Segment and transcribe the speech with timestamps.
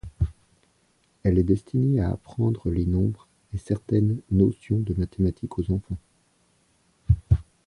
[1.21, 5.99] Elle est destinée à apprendre les nombres et certaines notions de mathématiques aux enfants.